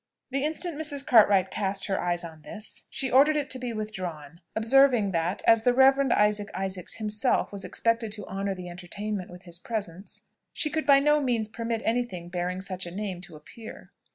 [0.31, 1.05] The instant Mrs.
[1.05, 5.61] Cartwright cast her eyes on this, she ordered it to be withdrawn, observing that, as
[5.61, 10.71] the Reverend Isaac Isaacs himself was expected to honour the entertainment with his presence, she
[10.71, 13.91] could by no means permit any thing bearing such a name to appear.